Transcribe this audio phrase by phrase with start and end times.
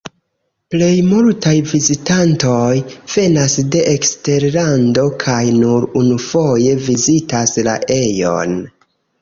[0.75, 2.79] Plej multaj vizitantoj
[3.15, 8.59] venas de eksterlando kaj nur unufoje vizitas la ejon.